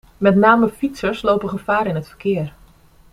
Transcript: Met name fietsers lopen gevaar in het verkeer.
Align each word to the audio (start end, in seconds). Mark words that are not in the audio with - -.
Met 0.17 0.35
name 0.35 0.69
fietsers 0.69 1.21
lopen 1.21 1.49
gevaar 1.49 1.87
in 1.87 1.95
het 1.95 2.07
verkeer. 2.07 2.53